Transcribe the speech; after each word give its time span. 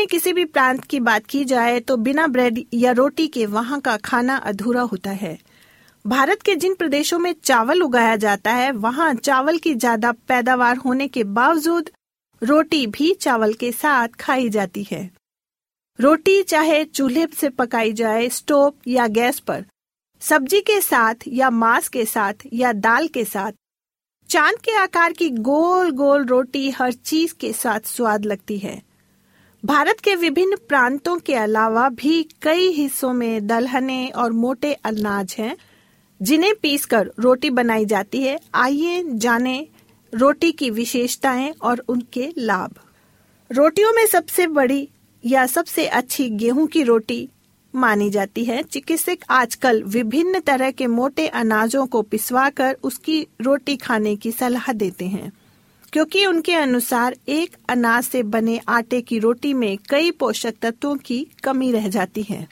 में 0.00 0.06
किसी 0.06 0.32
भी 0.32 0.44
प्रांत 0.44 0.84
की 0.84 0.98
बात 1.00 1.26
की 1.26 1.44
जाए 1.44 1.80
तो 1.80 1.96
बिना 1.96 2.26
ब्रेड 2.26 2.64
या 2.74 2.92
रोटी 2.92 3.26
के 3.28 3.44
वहाँ 3.46 3.80
का 3.80 3.96
खाना 3.96 4.36
अधूरा 4.36 4.82
होता 4.82 5.10
है। 5.10 5.36
भारत 6.04 6.42
के 6.42 6.54
जिन 6.56 6.74
प्रदेशों 6.74 7.18
में 7.18 7.34
चावल 7.44 7.82
उगाया 7.82 8.14
जाता 8.16 8.52
है, 8.52 8.70
वहाँ 8.72 9.12
चावल 9.14 9.58
की 9.58 9.74
ज़्यादा 9.74 10.12
पैदावार 10.28 10.76
होने 10.76 11.08
के 11.08 11.24
बावजूद 11.24 11.90
रोटी 12.42 12.86
भी 12.86 13.12
चावल 13.14 13.52
के 13.54 13.72
साथ 13.72 14.08
खाई 14.20 14.48
जाती 14.48 14.86
है। 14.90 15.10
रोटी 15.98 16.42
चाहे 16.42 16.84
चूल्हे 16.84 17.26
से 17.40 17.48
पकाई 17.50 17.92
जाए, 17.92 18.28
स्टोव 18.28 18.72
या 18.88 19.06
गैस 19.06 19.40
पर, 19.40 19.64
सब्ज़ी 20.22 20.60
के 20.60 20.80
साथ 20.80 21.28
या 21.28 21.50
मांस 21.50 21.88
के 21.88 22.04
साथ 22.06 22.48
या 22.52 22.72
दाल 22.72 23.08
के 23.08 23.24
साथ, 23.24 23.52
चाँद 24.30 24.58
के 24.64 24.76
आकार 24.78 25.12
की 25.12 25.30
गोल 25.30 25.90
गोल 25.90 26.24
रोटी 26.26 26.70
हर 26.70 26.92
चीज़ 26.92 27.34
के 27.40 27.52
साथ 27.52 27.80
स्वाद 27.80 28.24
लगती 28.24 28.58
है। 28.58 28.80
भारत 29.64 30.00
के 30.00 30.14
विभिन्न 30.14 30.56
प्रांतों 30.68 31.18
के 31.18 31.34
अलावा 31.34 31.88
भी 31.88 32.28
कई 32.42 32.68
हिस्सों 32.68 33.12
में 33.12 33.46
दलहने 33.46 34.08
और 34.08 34.32
मोटे 34.32 34.72
अनाज 34.72 35.36
हैं, 35.38 35.56
जिन्हें 36.22 36.54
पीसकर 36.62 37.10
रोटी 37.18 37.50
बनाई 37.50 37.84
जाती 37.84 38.22
है। 38.22 38.40
आइए 38.54 39.04
जाने 39.06 39.68
रोटी 40.14 40.52
की 40.52 40.70
विशेषताएँ 40.70 41.50
और 41.62 41.84
उनके 41.88 42.32
लाभ। 42.38 42.74
रोटियों 43.52 43.92
में 43.92 44.06
सबसे 44.06 44.46
बड़ी 44.46 44.88
या 45.26 45.46
सबसे 45.46 45.86
अच्छी 45.86 46.30
गेहूँ 46.30 46.66
की 46.66 46.82
रोटी 46.82 47.28
मानी 47.74 48.10
जाती 48.10 48.44
है। 48.44 48.62
चिकित्सक 48.62 49.18
आजकल 49.30 49.82
विभिन्न 49.82 50.40
तरह 50.40 50.70
के 50.70 50.86
मोटे 50.86 51.28
अनाजों 51.28 51.86
को 51.86 52.02
पिसवाकर 52.02 52.76
उसकी 52.82 53.26
रोटी 53.40 53.76
खाने 53.76 54.16
की 54.16 54.32
सलाह 54.32 54.72
देते 54.72 55.04
हैं। 55.04 55.32
क्योंकि 55.92 56.24
उनके 56.26 56.54
अनुसार 56.54 57.16
एक 57.28 57.56
अनाज 57.68 58.04
से 58.04 58.22
बने 58.22 58.60
आटे 58.68 59.00
की 59.00 59.18
रोटी 59.18 59.54
में 59.54 59.78
कई 59.90 60.10
पोषक 60.10 60.54
तत्वों 60.62 60.96
की 60.96 61.26
कमी 61.44 61.72
रह 61.72 61.88
जाती 61.88 62.22
है। 62.22 62.46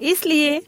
इसलिए 0.00 0.62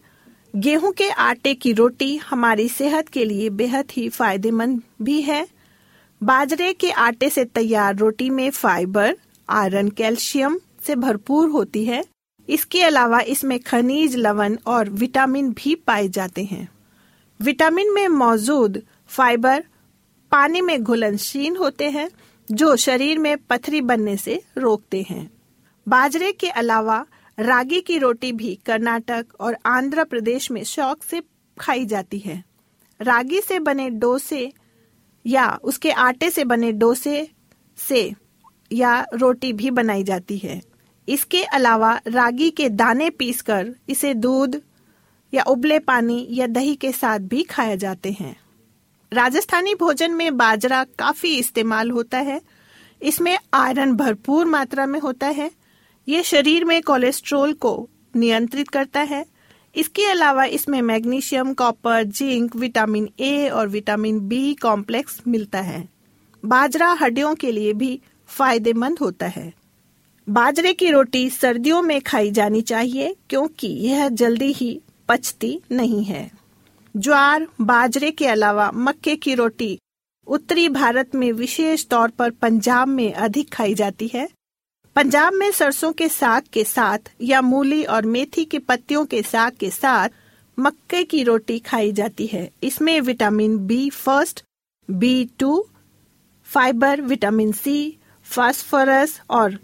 गेहूँ 0.57 0.93
के 0.93 1.09
आटे 1.11 1.55
की 1.55 1.73
रोटी 1.73 2.17
हमारी 2.17 2.69
सेहत 2.69 3.09
के 3.09 3.25
लिए 3.25 3.51
बेहद 3.51 3.93
ही 3.93 4.09
फ़ायदेमंद 4.09 4.83
भी 5.03 5.21
है। 5.23 5.47
बाजरे 6.23 6.73
के 6.73 6.91
आटे 6.91 7.31
से 7.31 7.45
तैयार 7.45 7.97
रोटी 7.97 8.31
में 8.31 8.51
फाइबर, 8.51 9.17
आयरन, 9.49 9.89
कैल्शियम 9.89 10.59
से 10.87 10.97
भरपूर 10.97 11.49
होती 11.49 11.85
है। 11.85 12.05
इसके 12.49 12.83
अलावा 12.83 13.21
इसमें 13.21 13.59
खनिज, 13.61 14.17
लवण 14.17 14.57
और 14.67 14.89
विटामिन 14.91 15.51
भी 15.53 15.75
पाए 15.75 16.09
जाते 16.09 16.45
हैं। 16.45 16.69
विटामिन 17.41 17.93
में 17.95 18.09
मौजूद 18.09 18.83
फाइबर 19.09 19.65
पानी 20.33 20.61
में 20.61 20.83
घुलनशील 20.83 21.57
होते 21.57 21.91
हैं, 21.91 22.11
जो 22.51 22.77
शरीर 22.77 23.19
में 23.19 23.39
पथरी 23.39 23.81
बनने 23.81 24.17
से 24.17 24.43
रोकते 24.59 25.07
हैं। 25.11 25.31
बाजरे 25.89 26.33
के 26.33 26.49
अलावा 26.49 27.07
रागी 27.41 27.81
की 27.81 27.99
रोटी 27.99 28.33
भी 28.33 28.59
कर्नाटक 28.67 29.27
और 29.41 29.57
आंध्र 29.67 30.05
प्रदेश 30.05 30.51
में 30.51 30.65
शौक 30.65 31.03
से 31.03 31.23
खाई 31.61 31.87
जाती 31.87 32.19
है। 32.19 32.45
रागी 33.01 33.41
से 33.41 33.59
बने 33.59 33.91
डोसे 33.91 34.53
या 35.27 35.59
उसके 35.65 35.91
आटे 35.91 36.31
से 36.31 36.45
बने 36.45 36.73
डोसे 36.73 37.29
से 37.77 38.15
या 38.73 39.07
रोटी 39.15 39.53
भी 39.53 39.71
बनाई 39.71 40.03
जाती 40.03 40.39
है। 40.39 40.63
इसके 41.09 41.45
अलावा 41.45 42.01
रागी 42.07 42.51
के 42.51 42.69
दाने 42.69 43.11
पीसकर 43.11 43.75
इसे 43.89 44.15
दूध 44.15 44.63
या 45.35 45.43
उबले 45.43 45.79
पानी 45.79 46.27
या 46.31 46.47
दही 46.47 46.75
के 46.75 46.93
साथ 46.93 47.19
भी 47.19 47.43
खाया 47.43 47.75
जाते 47.75 48.17
हैं। 48.21 48.42
राजस्थानी 49.13 49.75
भोजन 49.75 50.11
में 50.11 50.37
बाजरा 50.37 50.85
काफ़ी 50.85 51.37
इस्तेमाल 51.37 51.91
होता 51.91 52.19
है। 52.19 52.41
इसमें 53.03 53.39
आयरन 53.55 53.93
भरपूर 53.93 54.47
मात्रा 54.47 54.87
में 54.87 55.01
होता 55.01 55.27
है। 55.27 55.51
ये 56.09 56.23
शरीर 56.23 56.65
में 56.65 56.83
कोलेस्ट्रोल 56.83 57.53
को 57.53 57.89
नियंत्रित 58.17 58.69
करता 58.69 59.01
है। 59.01 59.25
इसके 59.75 60.05
अलावा 60.05 60.45
इसमें 60.45 60.83
magnesium, 60.83 61.55
copper, 61.55 62.03
zinc, 62.03 62.57
vitamin 62.57 63.09
A 63.21 63.49
और 63.49 63.69
विटामिन 63.69 64.21
बी 64.21 64.55
कॉम्प्लेक्स 64.55 65.21
मिलता 65.29 65.61
है। 65.61 65.89
बाजरा 66.45 66.93
हड्डियों 66.93 67.35
के 67.35 67.53
लिए 67.53 67.73
भी 67.73 68.01
फ़ायदेमंद 68.27 68.99
होता 68.99 69.27
है। 69.27 69.53
बाजरे 70.29 70.73
की 70.73 70.91
रोटी 70.91 71.31
सर्दियों 71.31 71.83
में 71.83 72.01
खाई 72.01 72.31
जानी 72.31 72.63
चाहिए, 72.63 73.17
क्योंकि 73.31 73.67
यह 73.67 74.09
जल्दी 74.09 74.53
ही 74.53 74.81
पचती 75.09 75.61
नहीं 75.73 76.05
है। 76.05 76.42
ज्वार, 76.97 77.47
बाजरे 77.61 78.11
के 78.11 78.27
अलावा 78.27 78.71
मक्के 78.75 79.17
की 79.17 79.35
रोटी 79.35 79.79
उत्तरी 80.27 80.69
भारत 80.69 81.15
में 81.15 81.33
विशेष 81.33 81.87
तौर 81.87 82.09
पर 82.09 82.31
पंजाब 82.31 82.89
में 82.89 83.13
अधिक 83.13 83.53
खाई 83.53 83.75
जाती 83.75 84.11
है। 84.15 84.29
पंजाब 84.97 85.33
में 85.33 85.51
सरसों 85.53 85.93
के 85.93 86.09
साग 86.09 86.43
के 86.53 86.65
साथ 86.65 86.99
या 87.21 87.41
मूली 87.41 87.85
और 87.85 88.07
मेथी 88.07 88.45
के 88.45 88.59
पत्तियों 88.59 89.05
के 89.07 89.23
साग 89.23 89.53
के 89.53 89.71
साथ 89.71 90.09
मक्के 90.59 91.05
की 91.05 91.23
रोटी 91.23 91.59
खाई 91.59 91.93
जाती 91.93 92.27
है। 92.27 92.51
इसमें 92.63 93.01
vitamin 93.01 93.59
B 93.67 93.91
first, 93.91 94.45
B 94.91 95.31
two, 95.39 95.67
fibre, 96.45 97.01
vitamin 97.01 97.53
C, 97.53 97.99
phosphorus 98.25 99.21
और 99.31 99.59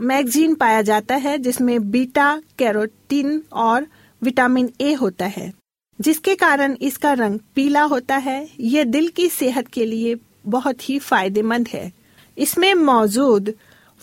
मैगजीन 0.00 0.54
पाया 0.54 0.82
जाता 0.82 1.14
है, 1.14 1.38
जिसमें 1.38 1.90
बीटा, 1.90 2.42
कैरोटीन 2.58 3.42
और 3.52 3.86
विटामिन 4.22 4.72
ए 4.80 4.92
होता 4.92 5.26
है। 5.26 5.63
जिसके 6.00 6.34
कारण 6.34 6.76
इसका 6.82 7.12
रंग 7.12 7.38
पीला 7.54 7.82
होता 7.82 8.16
है 8.16 8.48
ये 8.60 8.84
दिल 8.84 9.08
की 9.08 9.28
सेहत 9.28 9.68
के 9.68 9.84
लिए 9.84 10.16
बहुत 10.46 10.88
ही 10.88 10.98
फ़ायदेमंद 10.98 11.68
है। 11.68 11.92
इसमें 12.38 12.74
मौजूद 12.74 13.52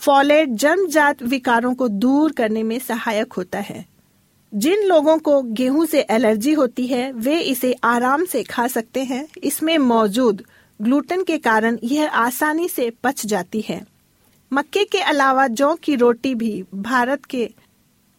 फॉलेट 0.00 0.48
जन्मजात 0.48 1.22
विकारों 1.22 1.74
को 1.74 1.88
दूर 1.88 2.32
करने 2.32 2.62
में 2.62 2.78
सहायक 2.78 3.32
होता 3.32 3.58
है। 3.58 3.84
जिन 4.54 4.82
लोगों 4.82 5.18
को 5.18 5.42
गेहूँ 5.42 5.86
से 5.86 6.00
एलर्जी 6.10 6.52
होती 6.52 6.86
है, 6.86 7.12
वे 7.12 7.38
इसे 7.40 7.72
आराम 7.84 8.24
से 8.24 8.42
खा 8.42 8.66
सकते 8.66 9.04
हैं। 9.04 9.26
इसमें 9.42 9.78
मौजूद 9.78 10.42
ग्लूटेन 10.82 11.22
के 11.22 11.38
कारण 11.38 11.78
यह 11.84 12.10
आसानी 12.10 12.68
से 12.68 12.90
पच 13.04 13.26
जाती 13.26 13.60
है। 13.60 13.80
मक्के 14.52 14.84
के 14.84 14.98
अलावा 14.98 15.46
जौ 15.46 15.74
की 15.74 15.94
रोटी 15.96 16.34
भी 16.34 16.64
भारत 16.74 17.24
के 17.24 17.50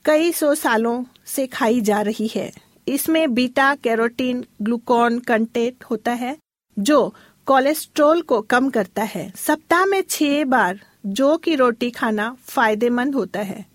कई 0.06 0.32
सौ 0.32 0.56
सालों 0.56 1.04
से 1.26 1.48
खाई 1.48 1.82
जा 1.82 2.02
रही 2.02 2.28
है। 2.28 2.52
इसमें 2.88 3.34
बीटा, 3.34 3.76
कैरोटीन, 3.76 4.46
ग्लूकोन 4.62 5.20
कंटेंट 5.20 5.84
होता 5.84 6.12
है, 6.12 6.38
जो 6.80 7.14
कोलेस्ट्रोल 7.46 8.22
को 8.22 8.42
कम 8.42 8.70
करता 8.70 9.04
है। 9.04 9.34
सप्ताह 9.36 9.86
में 9.86 10.04
छह 10.10 10.44
बार 10.44 10.80
जौ 11.06 11.38
की 11.38 11.56
रोटी 11.56 11.92
खाना 11.92 12.38
फ़ायदेमंद 12.44 13.16
होता 13.16 13.40
है। 13.40 13.66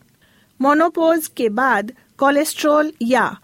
मोनोपोज 0.60 1.26
के 1.26 1.48
बाद 1.48 1.92
कोलेस्ट्रोल 2.18 2.92
या 3.02 3.36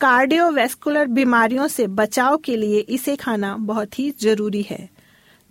कार्डियोवैस्कुलर 0.00 1.06
बीमारियों 1.06 1.68
से 1.68 1.86
बचाव 1.86 2.36
के 2.36 2.56
लिए 2.56 2.78
इसे 2.78 3.16
खाना 3.16 3.56
बहुत 3.56 3.98
ही 3.98 4.10
ज़रूरी 4.20 4.62
है। 4.62 4.88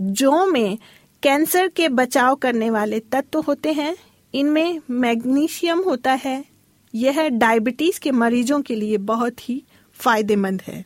जो 0.02 0.46
में 0.46 0.78
कैंसर 1.24 1.68
के 1.68 1.90
बचाव 1.90 2.36
करने 2.36 2.70
वाले 2.70 3.00
तत्व 3.00 3.40
होते 3.40 3.74
हैं। 3.74 3.96
इनमें 4.34 4.80
मैग्नीशियम 4.90 5.80
होता 5.80 6.12
है 6.14 6.46
यह 6.96 7.28
डायबिटीज़ 7.30 8.00
के 8.00 8.12
मरीजों 8.12 8.62
के 8.62 8.76
लिए 8.76 8.98
बहुत 8.98 9.50
ही 9.50 9.64
फ़ायदेमंद 9.94 10.62
है। 10.62 10.86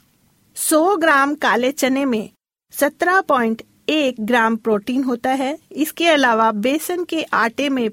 100 0.55 0.97
ग्राम 0.97 1.35
काले 1.35 1.71
चने 1.71 2.05
में 2.05 2.29
एक 3.89 4.15
ग्राम 4.19 4.55
प्रोटीन 4.55 5.03
होता 5.03 5.29
है। 5.29 5.57
इसके 5.71 6.07
अलावा 6.07 6.51
बेसन 6.51 7.03
के 7.03 7.23
आटे 7.23 7.69
में 7.69 7.89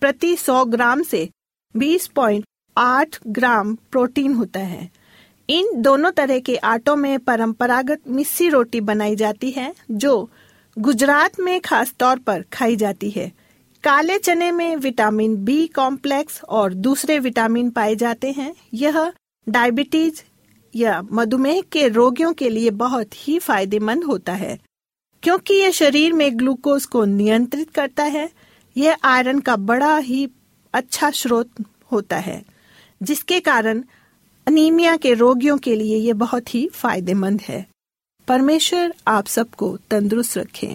प्रति 0.00 0.36
100 0.36 0.64
ग्राम 0.64 1.02
से 1.02 1.30
20.8 1.76 3.18
ग्राम 3.26 3.74
प्रोटीन 3.74 4.34
होता 4.34 4.60
है। 4.60 4.90
इन 5.48 5.82
दोनों 5.82 6.10
तरह 6.10 6.38
के 6.38 6.56
आटों 6.56 6.96
में 6.96 7.18
परंपरागत 7.18 8.00
मिस्सी 8.08 8.48
रोटी 8.48 8.80
बनाई 8.80 9.16
जाती 9.16 9.50
है, 9.50 9.74
जो 9.90 10.30
गुजरात 10.78 11.40
में 11.40 11.60
खास 11.60 11.94
तौर 12.00 12.18
पर 12.18 12.44
खाई 12.52 12.76
जाती 12.76 13.10
है। 13.10 13.32
काले 13.84 14.18
चने 14.18 14.50
में 14.52 14.76
विटामिन 14.76 15.36
बी 15.44 15.66
कॉम्प्लेक्स 15.66 16.40
और 16.44 16.74
दूसरे 16.76 17.18
विटामिन 17.18 17.70
पाए 17.70 17.94
जाते 17.96 18.30
हैं। 18.32 18.54
यह 18.74 19.12
डायबिटीज़ 19.46 20.22
या 20.74 21.00
मधुमेह 21.12 21.60
के 21.72 21.86
रोगियों 21.88 22.32
के 22.32 22.48
लिए 22.48 22.70
बहुत 22.72 23.10
ही 23.18 23.38
फ़ायदेमंद 23.38 24.04
होता 24.04 24.32
है, 24.32 24.58
क्योंकि 25.22 25.54
यह 25.54 25.70
शरीर 25.70 26.12
में 26.12 26.38
ग्लूकोज 26.38 26.84
को 26.86 27.04
नियंत्रित 27.04 27.70
करता 27.70 28.04
है। 28.06 28.28
यह 28.76 28.96
आयरन 29.04 29.38
का 29.40 29.56
बड़ा 29.56 29.96
ही 29.98 30.28
अच्छा 30.74 31.10
स्रोत 31.12 31.50
होता 31.92 32.16
है, 32.16 32.42
जिसके 33.00 33.40
कारण 33.40 33.82
अनीमिया 34.46 34.96
के 34.96 35.14
रोगियों 35.14 35.56
के 35.58 35.74
लिए 35.74 35.96
यह 35.98 36.14
बहुत 36.16 36.54
ही 36.54 36.66
फ़ायदेमंद 36.74 37.40
है। 37.40 37.64
परमेश्वर 38.28 38.94
आप 39.08 39.26
सबको 39.28 39.76
तंदुरुस्त 39.90 40.38
रखें। 40.38 40.74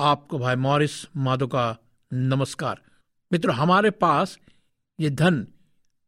आपको 0.00 0.38
भाई 0.38 0.56
मॉरिस 0.56 1.16
माधो 1.16 1.46
का 1.46 1.76
नमस्कार। 2.12 2.82
मित्रों, 3.32 3.54
हमारे 3.54 3.90
पास 3.90 4.38
ये 5.00 5.10
धन 5.10 5.46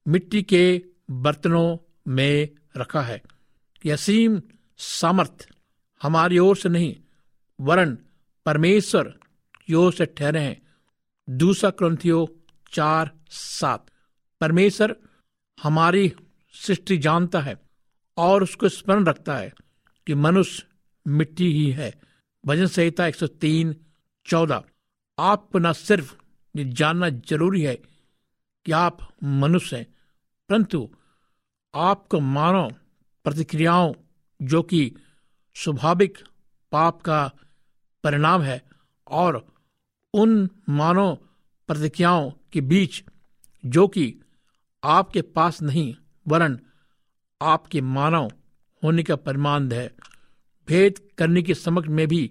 मिट्टी 0.08 0.42
के 0.42 0.84
बर्तनों 1.10 1.78
में 2.08 2.48
रखा 2.76 3.00
है। 3.00 3.22
यह 3.86 3.92
असीम 3.94 4.42
सामर्थ 4.76 5.48
हमारी 6.02 6.38
ओर 6.38 6.56
से 6.56 6.68
नहीं 6.68 6.96
वरण 7.60 7.96
परमेश्वर 8.46 9.14
की 9.66 9.74
ओर 9.74 9.92
से 9.92 10.06
ठहरे 10.06 10.40
हैं। 10.40 10.62
दूसरा 11.30 11.70
क्रंथियो 11.70 12.36
चार 12.72 13.10
सात। 13.30 13.86
परमेश्वर 14.40 14.96
हमारी 15.62 16.12
सृष्टि 16.52 16.98
जानता 16.98 17.40
है 17.40 17.62
और 18.16 18.42
उसको 18.42 18.68
स्मरण 18.68 19.04
रखता 19.04 19.36
है 19.36 19.52
कि 20.06 20.14
मनुष्य 20.14 20.66
मिट्टी 21.06 21.52
ही 21.52 21.70
है। 21.70 22.11
भजन 22.44 22.66
संहिता 22.66 23.04
103 23.04 23.74
14 24.26 24.62
आपको 25.18 25.58
न 25.58 25.72
सिर्फ़ 25.72 26.14
ये 26.54 26.64
जानना 26.72 27.08
ज़रूरी 27.28 27.62
है 27.62 27.74
कि 28.66 28.72
आप 28.72 28.98
मनुष्य 29.24 29.76
हैं, 29.76 29.86
परंतु 30.50 30.88
आपको 31.74 32.20
मानव 32.20 32.70
प्रतिक्रियाओं 33.24 33.92
जो 34.40 34.62
कि 34.62 34.80
स्वाभाविक 35.56 36.18
पाप 36.72 37.00
का 37.02 37.20
परिणाम 38.04 38.42
है 38.42 38.60
और 39.06 39.46
उन 40.14 40.48
मानव 40.68 41.14
प्रतिक्रियाओं 41.68 42.30
के 42.52 42.60
बीच 42.60 43.02
जो 43.64 43.86
कि 43.88 44.14
आपके 44.82 45.22
पास 45.22 45.62
नहीं, 45.62 45.94
वरन 46.26 46.58
आपके 47.40 47.80
मानव 47.80 48.30
होने 48.82 49.02
का 49.02 49.16
परिमाण 49.16 49.70
है। 49.72 49.90
भेद 50.68 50.98
करने 51.18 51.42
की 51.42 51.54
समझ 51.54 51.84
में 51.86 52.06
भी 52.08 52.30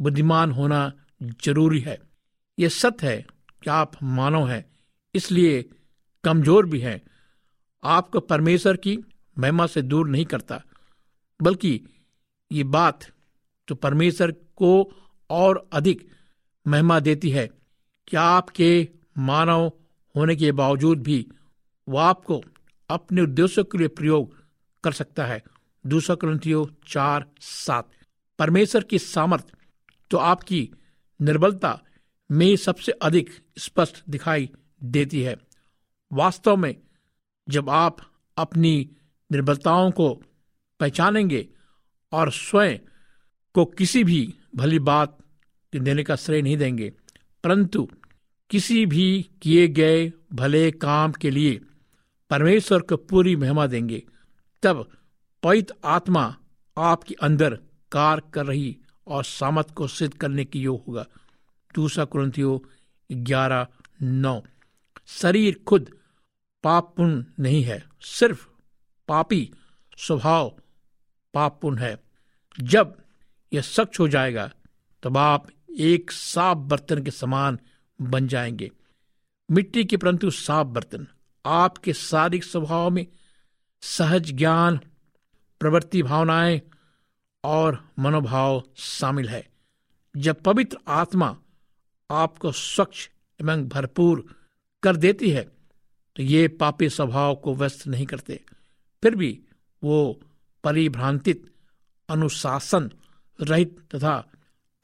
बुद्धिमान 0.00 0.50
होना 0.52 0.92
ज़रूरी 1.44 1.80
है। 1.80 1.98
यह 2.58 2.68
सत्य 2.70 3.06
है 3.06 3.24
कि 3.62 3.70
आप 3.70 3.92
मानव 4.02 4.48
हैं, 4.48 4.64
इसलिए 5.14 5.62
कमज़ोर 6.24 6.66
भी 6.66 6.80
हैं। 6.80 7.00
आपको 7.82 8.20
परमेश्वर 8.22 8.76
की 8.76 8.98
महिमा 9.36 9.66
से 9.66 9.82
दूर 9.82 10.08
नहीं 10.08 10.24
करता, 10.26 10.60
बल्कि 11.40 11.80
ये 12.50 12.64
बात 12.66 13.06
तो 13.68 13.74
परमेश्वर 13.76 14.30
को 14.56 14.92
और 15.30 15.68
अधिक 15.72 16.08
महिमा 16.66 16.98
देती 17.00 17.30
है 17.30 17.46
कि 18.08 18.16
आपके 18.16 18.88
मानव 19.20 19.70
होने 20.14 20.36
के 20.36 20.52
बावजूद 20.52 21.02
भी 21.02 21.26
वो 21.88 21.98
आपको 21.98 22.42
अपने 22.90 23.22
उद्देश्यों 23.22 23.64
के 23.64 23.78
लिए 23.78 23.88
प्रयोग 23.90 24.34
कर 24.84 24.92
सकता 24.92 25.24
है। 25.26 25.42
दूसरा 25.84 26.16
क्रंथियो 26.16 26.64
चार, 26.86 27.26
सात। 27.40 27.90
परमेश्वर 28.38 28.84
की 28.84 28.98
सामर्थ 28.98 29.52
तो 30.10 30.18
आपकी 30.18 30.68
निर्बलता 31.20 31.78
में 32.30 32.54
सबसे 32.56 32.92
अधिक 32.92 33.30
स्पष्ट 33.58 34.02
दिखाई 34.08 34.48
देती 34.82 35.22
है। 35.22 35.36
वास्तव 36.10 36.56
में 36.56 36.74
जब 37.48 37.70
आप 37.70 37.96
अपनी 38.36 38.74
निर्बलताओं 39.30 39.90
को 39.90 40.12
पहचानेंगे 40.80 41.46
और 42.12 42.30
स्वयं 42.30 42.78
को 43.54 43.64
किसी 43.64 44.04
भी 44.04 44.34
भली 44.56 44.78
बात 44.78 45.18
देने 45.72 46.02
का 46.04 46.16
श्रेय 46.16 46.42
नहीं 46.42 46.56
देंगे, 46.56 46.92
परंतु 47.44 47.88
किसी 48.50 48.84
भी 48.86 49.30
किए 49.42 49.68
गए 49.68 50.12
भले 50.32 50.70
काम 50.70 51.12
के 51.12 51.30
लिए 51.30 51.60
परमेश्वर 52.30 52.80
को 52.80 52.96
पूरी 52.96 53.36
महिमा 53.36 53.66
देंगे, 53.66 54.02
तब 54.62 54.88
पवित्र 55.42 55.74
आत्मा 55.84 56.36
आपके 56.78 57.14
अंदर 57.14 57.54
कार 57.92 58.20
कर 58.20 58.46
रही 58.46 58.78
और 59.06 59.24
सामत 59.24 59.70
को 59.70 59.88
सिद्ध 59.88 60.14
करने 60.14 60.44
की 60.44 60.60
योग 60.60 60.84
होगा। 60.88 61.06
दूसरा 61.74 62.04
क्रंथियो 62.04 62.64
ग्यारह, 63.12 63.66
नौ। 64.02 64.42
शरीर 65.06 65.64
खुद 65.68 65.98
पापपुन 66.64 67.26
नहीं 67.40 67.62
है, 67.62 67.88
सिर्फ़ 68.00 68.48
पापी 69.08 69.50
स्वभाव 69.98 70.58
पापपुन 71.34 71.78
है। 71.78 72.02
जब 72.60 72.98
यह 73.52 73.60
सच 73.60 74.00
हो 74.00 74.08
जाएगा, 74.08 74.50
तब 75.02 75.16
आप 75.16 75.48
एक 75.78 76.10
साफ़ 76.10 76.58
बर्तन 76.58 77.02
के 77.02 77.10
समान 77.10 77.58
बन 78.00 78.28
जाएँगे। 78.28 78.70
मिट्टी 79.50 79.84
के 79.84 79.96
परंतु 79.96 80.30
साफ़ 80.30 80.66
बर्तन, 80.66 81.06
आपके 81.46 81.92
शारीरिक 81.92 82.44
स्वभाव 82.44 82.90
में 82.90 83.06
सहज 83.80 84.32
ज्ञान 84.32 84.80
प्रवृत्ति 85.62 86.02
भावनाएँ 86.02 86.60
और 87.44 87.78
मनोभाव 87.98 88.62
शामिल 88.76 89.28
है। 89.28 89.46
जब 90.14 90.40
पवित्र 90.42 90.78
आत्मा 90.88 91.36
आपको 92.10 92.52
स्वच्छ 92.52 93.08
एवं 93.40 93.68
भरपूर 93.68 94.24
कर 94.82 94.96
देती 94.96 95.30
है 95.30 95.42
तो 96.16 96.22
ये 96.22 96.48
पापी 96.48 96.88
स्वभाव 96.88 97.34
को 97.34 97.54
व्यस्त 97.54 97.86
नहीं 97.86 98.06
करते। 98.06 98.40
फिर 99.02 99.14
भी 99.14 99.30
वो 99.82 100.20
परिभ्रांतित, 100.64 101.44
अनुशासन 102.08 102.90
रहित 103.38 103.78
तथा 103.94 104.14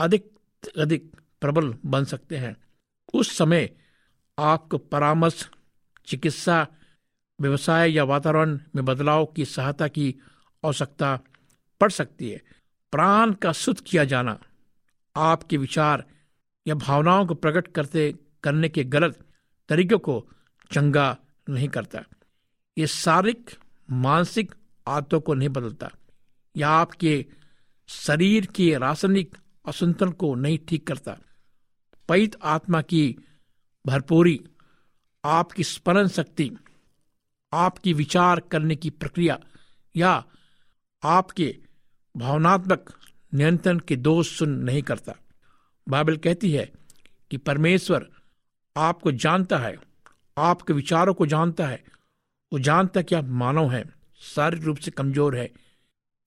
अधिक 0.00 0.30
अधिक 0.78 1.12
प्रबल 1.40 1.74
बन 1.86 2.04
सकते 2.04 2.36
हैं। 2.36 2.56
उस 3.14 3.36
समय 3.36 3.70
आपको 4.38 4.78
परामर्श, 4.78 5.48
चिकित्सा, 6.06 6.66
व्यवसाय 7.40 7.90
या 7.90 8.04
वातावरण 8.04 8.58
में 8.74 8.84
बदलाव 8.84 9.26
की 9.26 9.44
सहायता 9.44 9.88
की 9.88 10.14
आवश्यकता 10.64 11.20
पड़ 11.80 11.90
सकती 11.90 12.30
है। 12.30 12.42
प्राण 12.92 13.32
का 13.32 13.52
शुद्ध 13.52 13.80
किया 13.80 14.04
जाना, 14.04 14.40
आपके 15.16 15.56
विचार 15.56 16.04
या 16.66 16.74
भावनाओं 16.74 17.26
को 17.26 17.34
प्रकट 17.34 17.72
करते, 17.72 18.14
करने 18.42 18.68
के 18.68 18.84
गलत 18.84 19.28
तरीकों 19.68 19.98
को 19.98 20.28
चंगा 20.72 21.18
नहीं 21.48 21.68
करता। 21.68 22.00
ये 22.78 22.86
शारीरिक, 22.86 23.50
मानसिक 23.90 24.54
आदतों 24.86 25.20
को 25.20 25.34
नहीं 25.34 25.48
बदलता। 25.48 25.90
या 26.56 26.68
आपके 26.68 27.26
शरीर 27.88 28.46
के 28.46 28.78
रासायनिक 28.78 29.36
असंतुलन 29.66 30.12
को 30.12 30.34
नहीं 30.34 30.58
ठीक 30.58 30.86
करता। 30.86 31.16
पैत 32.08 32.36
आत्मा 32.42 32.82
की 32.82 33.16
भरपूरी, 33.86 34.44
आपकी 35.24 35.64
स्मरण 35.64 36.08
शक्ति, 36.08 36.50
आपकी 37.52 37.92
विचार 37.92 38.40
करने 38.40 38.76
की 38.76 38.90
प्रक्रिया 38.90 39.40
या 39.96 40.24
आपके 41.04 41.56
भावनात्मक 42.16 42.92
नियंत्रण 43.34 43.78
के 43.78 43.96
दोष 43.96 44.38
सुन 44.38 44.50
नहीं 44.50 44.82
करता। 44.82 45.14
बाइबल 45.88 46.16
कहती 46.16 46.50
है 46.50 46.72
कि 47.30 47.36
परमेश्वर 47.36 48.08
आपको 48.76 49.12
जानता 49.12 49.58
है, 49.58 49.76
आपके 50.38 50.72
विचारों 50.72 51.14
को 51.14 51.26
जानता 51.26 51.66
है, 51.66 51.84
वो 52.52 52.58
जानता 52.58 53.02
कि 53.02 53.14
आप 53.14 53.24
मानव 53.24 53.70
हैं, 53.70 53.94
शारीरिक 54.20 54.64
रूप 54.64 54.76
से 54.76 54.90
कमज़ोर 54.90 55.36
है, 55.36 55.50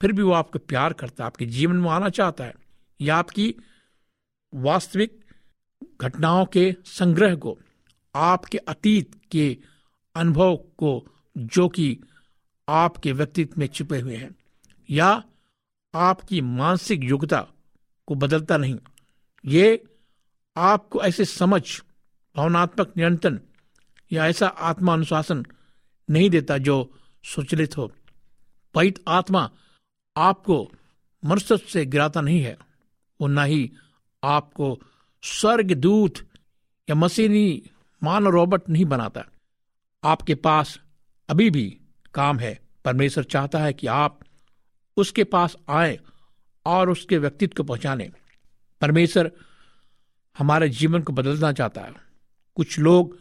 फिर 0.02 0.12
भी 0.12 0.22
वो 0.22 0.32
आपको 0.32 0.60
प्यार 0.60 0.94
करता 0.94 1.24
है, 1.24 1.26
आपके 1.26 1.46
जीवन 1.46 1.76
में 1.76 1.90
आना 1.90 2.10
चाहता 2.10 2.44
है, 2.44 2.54
या 3.02 3.16
आपकी 3.16 3.56
वास्तविक 4.56 5.26
घटनाओं 6.02 6.46
के 6.46 6.76
संग्रह 6.86 7.36
को, 7.36 7.60
आपके 8.16 8.58
अतीत 8.58 9.22
के 9.32 9.58
अनुभव 10.16 10.56
को, 10.56 11.08
जो 11.38 11.70
कि 11.70 12.00
आपके 12.70 13.12
व्यक्तित्व 13.12 13.60
में 13.60 13.68
छिपे 13.68 14.00
हुए 14.00 14.16
हैं। 14.16 14.41
या 14.92 15.24
आपकी 15.96 16.42
मानसिक 16.42 17.04
योग्यता 17.04 17.48
को 18.08 18.16
बदलता 18.16 18.58
नहीं। 18.58 18.80
ये 19.46 19.84
आपको 20.58 21.02
ऐसे 21.02 21.26
समझ, 21.26 21.82
भावनात्मक 22.36 22.94
नियंत्रण 22.98 23.40
या 24.12 24.28
ऐसा 24.28 24.48
आत्मा 24.48 24.94
अनुशासन 24.94 25.46
नहीं 26.10 26.30
देता 26.30 26.58
जो 26.58 27.00
सुचलित 27.24 27.78
हो। 27.78 27.92
पवित 28.74 29.04
आत्मा 29.08 29.52
आपको 30.18 30.72
मनुष्य 31.26 31.58
से 31.58 31.86
गिराता 31.86 32.22
नहीं 32.22 32.42
है। 32.42 32.58
वो 33.22 33.28
न 33.28 33.40
ही 33.40 33.72
आपको 34.24 34.80
स्वर्ग 35.24 35.74
दूत 35.74 36.16
या 36.90 36.96
मशीनी 36.96 37.64
मान 38.04 38.24
रोबोट 38.24 38.70
नहीं 38.70 38.86
बनाता। 38.86 39.24
आपके 40.04 40.36
पास 40.36 40.80
अभी 41.30 41.50
भी 41.50 41.80
काम 42.14 42.40
है। 42.40 42.60
परमेश्वर 42.86 43.24
चाहता 43.24 43.60
है 43.60 43.74
कि 43.74 43.88
आप 43.88 44.20
उसके 44.98 45.24
पास 45.24 45.56
आए 45.70 46.00
और 46.66 46.90
उसके 46.90 47.18
व्यक्तित्व 47.18 47.56
को 47.58 47.64
पहचाने। 47.64 48.12
परमेश्वर 48.82 49.32
हमारे 50.38 50.70
जीवन 50.70 51.02
को 51.02 51.14
बदलना 51.14 51.52
चाहता 51.52 51.82
है। 51.82 51.94
कुछ 52.56 52.80
लोग 52.80 53.18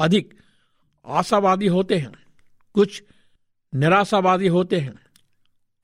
अधिक 0.00 0.34
आशावादी 1.06 1.66
होते 1.66 1.98
हैं, 1.98 2.12
कुछ 2.74 3.02
निराशावादी 3.74 4.48
होते 4.48 4.80
हैं, 4.80 4.94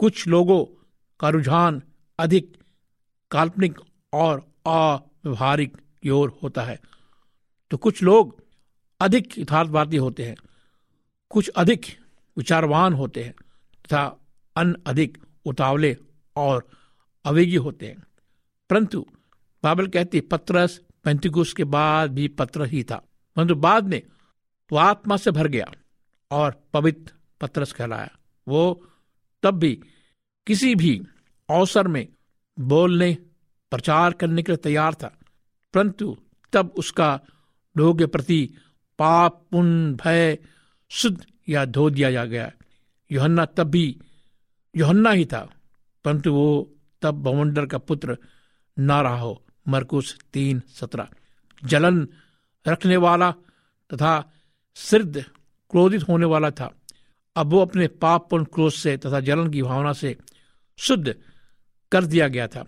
कुछ 0.00 0.26
लोगों 0.26 0.64
का 1.20 1.28
रुझान 1.28 1.82
अधिक 2.18 2.56
काल्पनिक 3.30 3.80
और 4.12 4.38
अव्यवहारिक 4.66 5.76
की 6.02 6.10
ओर 6.10 6.38
होता 6.42 6.62
है। 6.62 6.78
तो 7.70 7.76
कुछ 7.76 8.02
लोग 8.02 8.42
अधिक 9.00 9.38
यथार्थवादी 9.38 9.96
होते 9.96 10.24
हैं, 10.24 10.36
कुछ 11.30 11.48
अधिक 11.48 11.86
विचारवान 12.36 12.92
होते 12.92 13.24
हैं 13.24 13.32
तथा 13.84 14.04
अन्य 14.56 14.82
अधिक 14.86 15.18
उतावले 15.48 15.96
और 16.36 16.68
अवेगी 17.24 17.56
होते 17.56 17.86
हैं। 17.86 18.02
परंतु 18.70 19.06
बाइबल 19.64 19.86
कहती, 19.86 20.20
पत्रस 20.20 20.80
पैंतीकुश 21.04 21.52
के 21.52 21.64
बाद 21.64 22.12
भी 22.12 22.28
पत्र 22.28 22.64
ही 22.64 22.84
था। 22.84 23.04
परंतु 23.36 23.54
बाद 23.54 23.84
में 23.84 24.02
वो 24.72 24.78
आत्मा 24.78 25.16
से 25.16 25.30
भर 25.30 25.48
गया 25.48 25.72
और 26.30 26.64
पवित्र 26.72 27.12
पत्रस 27.40 27.72
कहलाया। 27.72 28.10
वो 28.48 28.86
तब 29.42 29.54
भी 29.54 29.82
किसी 30.46 30.74
भी 30.74 31.02
अवसर 31.50 31.88
में 31.88 32.08
बोलने, 32.60 33.14
प्रचार 33.70 34.12
करने 34.12 34.42
के 34.42 34.52
लिए 34.52 34.56
तैयार 34.56 34.94
था। 34.94 35.18
परंतु 35.74 36.16
तब 36.52 36.74
उसका 36.78 37.20
लोगों 37.76 37.94
के 37.94 38.06
प्रति 38.06 38.54
पाप, 38.98 39.46
पुण्य, 39.50 39.92
भय, 39.94 40.38
शुद्ध 40.88 41.26
या 41.48 41.64
धो 41.64 41.90
दिया 41.90 42.10
जा 42.10 42.24
गया। 42.24 42.52
योहन्ना 43.12 43.44
तब 43.44 43.64
भी 43.64 44.00
योहन्ना 44.74 45.10
ही 45.10 45.24
था, 45.24 45.40
परंतु 46.04 46.32
वो 46.32 46.74
तब 47.02 47.14
बवंडर 47.14 47.66
का 47.66 47.78
पुत्र 47.78 48.16
ना 48.76 49.00
रहा 49.02 49.20
हो 49.20 49.42
मरकुस 49.68 50.16
तीन 50.32 50.60
सत्रह। 50.68 51.08
जलन 51.62 52.08
रखने 52.66 52.96
वाला 52.96 53.30
तथा 53.90 54.32
सिद्ध 54.76 55.24
क्रोधित 55.70 56.08
होने 56.08 56.26
वाला 56.26 56.50
था। 56.50 56.70
अब 57.36 57.46
वो 57.46 57.60
अपने 57.60 57.86
पाप 57.88 58.28
पुण्य 58.30 58.46
क्रोध 58.54 58.72
से 58.72 58.96
तथा 58.96 59.20
जलन 59.20 59.50
की 59.50 59.62
भावना 59.62 59.92
से 59.92 60.16
शुद्ध 60.78 61.14
कर 61.92 62.04
दिया 62.04 62.28
गया 62.28 62.46
था। 62.48 62.64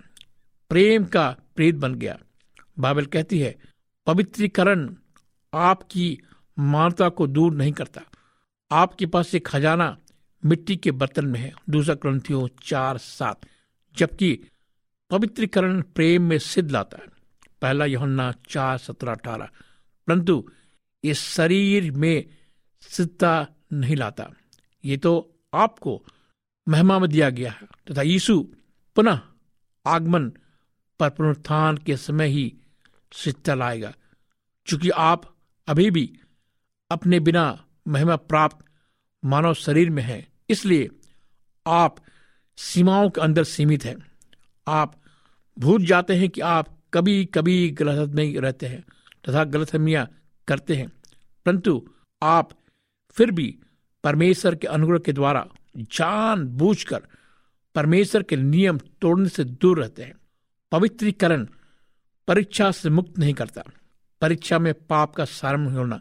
प्रेम 0.71 1.05
का 1.05 1.29
प्रेत 1.57 1.75
बन 1.75 1.95
गया। 1.95 2.19
बाइबल 2.79 3.07
कहती 3.07 3.39
है, 3.39 3.57
पवित्रीकरण 4.07 4.89
आपकी 5.53 6.19
मानवता 6.59 7.09
को 7.09 7.27
दूर 7.27 7.53
नहीं 7.53 7.73
करता। 7.73 8.01
आपके 8.71 9.07
पास 9.07 9.35
एक 9.35 9.47
खजाना 9.47 9.97
मिट्टी 10.43 10.77
के 10.77 10.91
बर्तन 10.91 11.27
में 11.27 11.39
है। 11.41 11.53
दूसरा 11.71 11.95
ग्रंथियों 11.95 12.47
चार 12.63 12.99
सात, 12.99 13.41
जबकि 13.95 14.39
पवित्रीकरण 15.11 15.81
प्रेम 15.83 16.23
में 16.23 16.39
सिद्ध 16.39 16.71
लाता 16.71 16.99
है। 16.99 17.09
पहला 17.63 17.85
यौना 17.85 18.33
चार 18.49 18.79
सत्रह 18.79 19.13
अठारह, 19.13 19.49
परंतु 20.09 20.51
ये 21.05 21.15
शरीर 21.15 21.91
में 21.93 22.25
सिद्धता 22.83 23.47
नहीं 23.73 23.97
लाता। 23.97 24.31
ये 24.85 24.97
तो 24.97 25.13
आपको 25.55 26.03
महिमा 26.67 26.99
में 26.99 27.09
दिया 27.11 27.31
गया 27.31 27.51
है, 27.51 27.67
तथा 27.67 27.95
तो 27.95 28.03
यीशु 28.03 28.41
पुनः 28.97 29.21
आगमन 29.87 30.29
पर 31.01 31.11
पुनरुत्थान 31.11 31.77
के 31.77 31.97
समय 31.97 32.29
ही 32.29 32.53
सिद्धता 33.13 33.55
लाएगा। 33.55 33.93
चूँकि 34.67 34.91
आप 34.91 35.23
अभी 35.69 35.91
भी 35.91 36.19
अपने 36.91 37.21
बिना 37.21 37.65
महिमा 37.89 38.17
प्राप्त 38.17 38.65
मानव 39.25 39.55
शरीर 39.55 39.91
में 39.91 40.03
हैं 40.03 40.27
इसलिए 40.51 40.89
आप 41.67 41.97
सीमाओं 42.57 43.11
के 43.11 43.21
अंदर 43.21 43.45
सीमित 43.45 43.85
हैं। 43.85 43.97
आप 44.69 45.01
भूल 45.59 45.85
जाते 45.85 46.15
हैं 46.15 46.29
कि 46.29 46.41
आप 46.41 46.79
कभी 46.95 47.25
कभी 47.25 47.71
गलत 47.71 48.11
नहीं 48.11 48.39
रहते 48.39 48.67
हैं 48.67 48.85
तथा 49.29 49.45
गलतमियाँ 49.45 50.11
करते 50.49 50.77
हैं। 50.77 50.93
परंतु 51.47 51.89
आप 52.23 52.51
फिर 53.13 53.31
भी 53.31 53.59
परमेश्वर 54.05 54.55
के 54.55 54.67
अनुग्रह 54.67 54.99
के 54.99 55.13
द्वारा 55.13 55.47
जान 55.77 56.45
बूझकर 56.45 57.03
परमेश्वर 57.75 58.23
के 58.23 58.37
नियम 58.37 58.79
तोड़ने 58.79 59.29
से 59.29 59.45
दूर 59.45 59.81
रहते 59.81 60.03
हैं। 60.03 60.15
पवित्रीकरण 60.73 61.47
परीक्षा 62.29 62.71
से 62.71 62.91
मुक्त 62.91 63.19
नहीं 63.19 63.35
करता। 63.35 63.63
परीक्षा 64.21 64.59
में 64.59 64.75
पाप 64.75 65.15
का 65.15 65.25
सारम 65.25 65.65
होना 65.65 66.01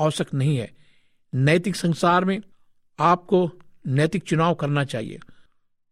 आवश्यक 0.00 0.34
नहीं 0.34 0.56
है। 0.56 0.76
नैतिक 1.34 1.76
संसार 1.76 2.24
में 2.24 2.40
आपको 3.00 3.52
नैतिक 3.86 4.22
चुनाव 4.22 4.54
करना 4.54 4.84
चाहिए। 4.84 5.20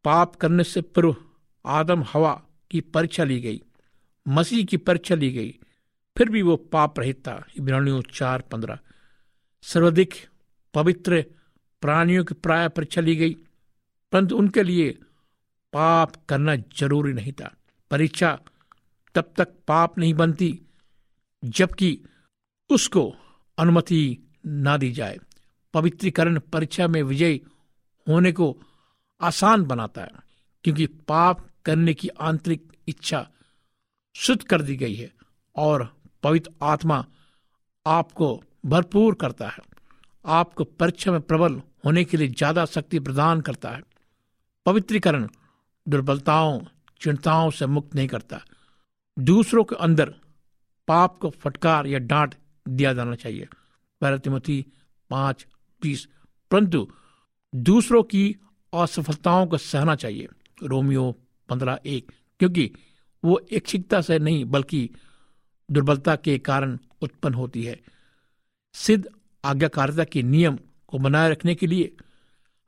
पाप 0.04 0.34
करने 0.36 0.64
से 0.64 0.80
पूर्व 0.82 1.16
आदम 1.64 2.02
हवा 2.12 2.32
की 2.70 2.80
परीक्षा 2.80 3.24
ली 3.24 3.40
गई, 3.40 3.60
मसीह 4.26 4.64
की 4.64 4.76
परीक्षा 4.76 5.14
ली 5.14 5.30
गई, 5.32 5.50
फिर 6.16 6.28
भी 6.28 6.42
वो 6.42 6.56
पाप 6.56 7.00
रहित 7.00 7.18
था। 7.28 7.44
इब्रानियों 7.58 8.02
चार 8.12 8.42
पंद्रह। 8.42 8.78
सर्वाधिक 9.64 10.14
पवित्र 10.74 11.24
प्राणियों 11.82 12.24
की 12.24 12.34
प्राय 12.34 12.68
परीक्षा 12.68 13.00
ली 13.00 13.16
गई, 13.16 13.34
परंतु 14.12 14.36
उनके 14.36 14.62
लिए 14.62 14.90
पाप 15.72 16.12
करना 16.28 16.56
ज़रूरी 16.56 17.12
नहीं 17.12 17.32
था। 17.32 17.54
परीक्षा 17.90 18.38
तब 19.14 19.32
तक 19.36 19.48
पाप 19.68 19.98
नहीं 19.98 20.14
बनती 20.14 20.58
जबकि 21.42 21.98
उसको 22.70 23.14
अनुमति 23.58 24.18
ना 24.46 24.76
दी 24.76 24.90
जाए। 24.92 25.18
पवित्रीकरण 25.74 26.38
परीक्षा 26.52 26.86
में 26.88 27.02
विजयी 27.02 27.40
होने 28.06 28.32
को 28.32 28.56
आसान 29.20 29.64
बनाता 29.64 30.02
है, 30.02 30.10
क्योंकि 30.64 30.86
पाप 31.08 31.46
करने 31.64 31.94
की 31.94 32.08
आंतरिक 32.08 32.72
इच्छा 32.88 33.26
शुद्ध 34.16 34.42
कर 34.42 34.62
दी 34.62 34.76
गई 34.76 34.94
है 34.94 35.10
और 35.56 35.88
पवित्र 36.22 36.50
आत्मा 36.62 37.04
आपको 37.86 38.42
भरपूर 38.66 39.14
करता 39.14 39.48
है। 39.48 39.62
आपको 40.24 40.64
परीक्षा 40.64 41.12
में 41.12 41.20
प्रबल 41.22 41.60
होने 41.84 42.04
के 42.04 42.16
लिए 42.16 42.28
ज़्यादा 42.28 42.64
शक्ति 42.66 42.98
प्रदान 43.00 43.40
करता 43.40 43.70
है। 43.70 43.82
पवित्रीकरण 44.66 45.28
दुर्बलताओं, 45.86 46.60
चिंताओं 47.00 47.50
से 47.50 47.66
मुक्त 47.66 47.94
नहीं 47.94 48.08
करता। 48.08 48.40
दूसरों 49.16 49.64
के 49.64 49.76
अंदर 49.76 50.14
पाप 50.88 51.18
को 51.18 51.30
फटकार 51.32 51.86
या 51.86 51.98
डांट 52.00 52.34
दिया 52.66 52.92
जाना 52.92 53.14
चाहिए। 53.16 53.48
तिमोथी 54.00 54.64
पाँच, 55.10 55.46
बीस, 55.82 56.06
परंतु 56.50 56.88
दूसरों 57.54 58.02
की 58.02 58.36
असफलताओं 58.74 59.46
को 59.46 59.58
सहना 59.58 59.94
चाहिए। 59.94 60.28
रोमियो 60.62 61.20
पंद्रह 61.48 61.80
एक, 61.86 62.12
क्योंकि 62.38 62.72
वो 63.24 63.46
इच्छिकता 63.52 64.00
से 64.00 64.18
नहीं, 64.18 64.44
बल्कि 64.44 64.90
दुर्बलता 65.70 66.16
के 66.16 66.38
कारण 66.38 66.78
उत्पन्न 67.02 67.34
होती 67.34 67.62
है। 67.62 67.80
सिद्ध 68.74 69.08
आज्ञाकारिता 69.44 70.04
के 70.04 70.22
नियम 70.22 70.58
को 70.86 70.98
बनाए 70.98 71.30
रखने 71.30 71.54
के 71.54 71.66
लिए 71.66 71.96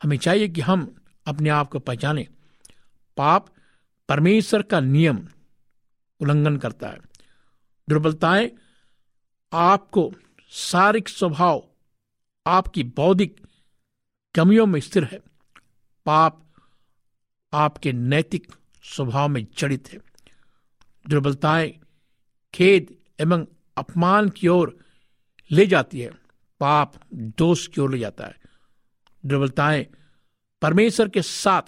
हमें 0.02 0.16
चाहिए 0.16 0.48
कि 0.48 0.60
हम 0.60 0.96
अपने 1.26 1.50
आप 1.50 1.68
को 1.68 1.78
पहचाने। 1.78 2.28
पाप 3.16 3.46
परमेश्वर 4.08 4.62
का 4.62 4.80
नियम 4.80 5.28
उल्लंघन 6.20 6.56
करता 6.56 6.88
है। 6.88 6.98
दुर्बलताएँ 7.88 8.50
आपको 9.52 10.12
शारीरिक 10.50 11.08
स्वभाव, 11.08 11.68
आपकी 12.46 12.82
बौद्धिक 12.82 13.45
कमियों 14.36 14.66
में 14.66 14.80
स्थिर 14.80 15.04
है। 15.04 15.20
पाप 16.06 16.52
आपके 17.52 17.92
नैतिक 17.92 18.52
स्वभाव 18.82 19.28
में 19.28 19.46
जड़ित 19.58 19.88
है। 19.92 19.98
दुर्बलताएँ 21.08 21.80
खेद 22.54 22.96
एवं 23.20 23.46
अपमान 23.76 24.28
की 24.28 24.48
ओर 24.48 24.78
ले 25.50 25.66
जाती 25.66 26.00
है। 26.00 26.10
पाप 26.60 26.94
दोष 27.14 27.66
की 27.66 27.80
ओर 27.80 27.90
ले 27.90 27.98
जाता 27.98 28.26
है। 28.26 28.36
दुर्बलताएँ 29.26 29.86
परमेश्वर 30.62 31.08
के 31.08 31.22
साथ 31.22 31.62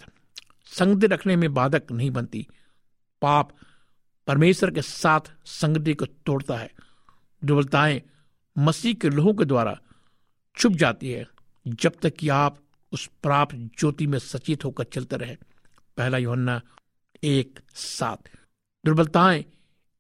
संगति 0.67 1.07
रखने 1.07 1.37
में 1.37 1.55
बाधक 1.55 1.93
नहीं 1.93 2.11
बनती। 2.11 2.47
पाप 3.23 3.57
परमेश्वर 4.27 4.71
के 4.71 4.83
साथ 4.83 5.21
संगति 5.45 5.95
को 5.95 6.07
तोड़ता 6.07 6.57
है। 6.57 6.73
दुर्बलताएँ 7.45 8.03
मसीह 8.59 8.95
के 8.95 9.11
लोहों 9.11 9.35
के 9.35 9.45
द्वारा 9.45 9.81
छुप 10.57 10.73
जाती 10.73 11.11
है। 11.11 11.38
जब 11.69 11.97
तक 12.03 12.17
कि 12.17 12.29
आप 12.29 12.63
उस 12.93 13.07
प्राप्त 13.23 13.55
ज्योति 13.55 14.07
में 14.07 14.19
सचेत 14.19 14.65
होकर 14.65 14.85
चलते 14.85 15.17
रहे। 15.17 15.37
पहला 15.97 16.19
योहन्ना 16.19 16.61
एक 17.25 17.61
सात। 17.75 18.23
दुर्बलताएँ 18.85 19.45